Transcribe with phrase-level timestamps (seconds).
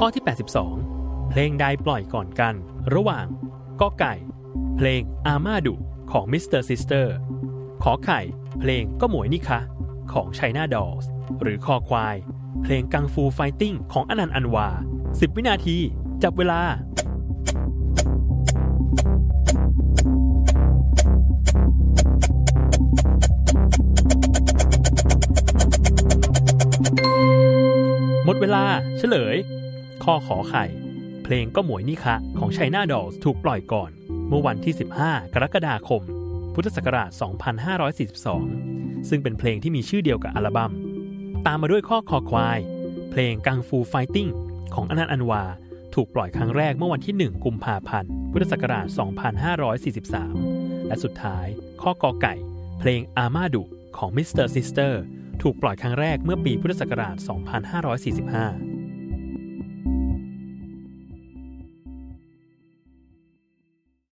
[0.00, 0.24] ข้อที่
[0.76, 2.54] 82 เพลงใดปล่อยก่อนกัน
[2.94, 3.26] ระหว่าง
[3.80, 4.14] กอไก่
[4.76, 5.74] เพลงอาม่าดุ
[6.12, 6.60] ของ Mr.
[6.60, 7.14] Sister
[7.82, 8.20] ขอไข่
[8.60, 9.60] เพลงก็หมวยนี่คะ
[10.12, 11.10] ของ China Dolls
[11.42, 12.16] หรือคอควาย
[12.62, 14.68] เพลง Kung Fu Fighting ของอนัน อันวา
[15.06, 15.76] 10 วินาที
[16.22, 16.60] จับเวลา
[28.24, 28.64] หมดเวลา
[28.98, 29.36] เฉลย
[30.04, 30.64] ข้อขอไข่
[31.24, 33.90] เพลงก็หมวยนี่คะ ของไชน่าดอลถูกปล่อยก่อน
[34.28, 36.02] เมื่อวันที่ 15 กรกฎาคม
[36.54, 37.10] พุทธศักราช
[38.28, 40.72] 2542 ซึ่งเป็นเพลงที่มีชื่อเดียวกับอัลบัม้ม
[41.46, 42.58] ตามมาด้วยข้อคอควาย
[43.10, 44.28] เพลงกังฟูไฟติ้ง
[44.74, 45.44] ของอนันต์อันวา
[45.94, 48.86] ถูกปล่อยครั้งแรกเมื่อวันที่ 1 กุมภาพันธ์ พุทธศักราช
[50.06, 51.46] 2543 และสุดท้าย
[51.82, 52.34] ข้อกอไก่
[52.80, 53.62] เพลงอามาดุ
[53.96, 54.46] ของ Mr.
[54.46, 55.02] Sister
[55.42, 57.16] ถูกปล่อยครั้งแรกเมื่อปีพุทธศักราช
[58.16, 58.75] 2545